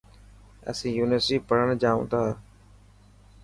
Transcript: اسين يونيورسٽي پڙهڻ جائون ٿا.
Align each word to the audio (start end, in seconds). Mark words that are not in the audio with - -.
اسين 0.69 0.91
يونيورسٽي 0.99 1.37
پڙهڻ 1.47 1.69
جائون 1.81 2.03
ٿا. 2.11 2.21